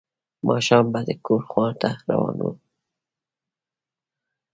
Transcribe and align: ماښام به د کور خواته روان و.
ماښام 0.47 0.85
به 0.93 0.99
د 1.07 1.09
کور 1.25 1.41
خواته 1.49 1.89
روان 2.09 2.37
و. 2.43 2.47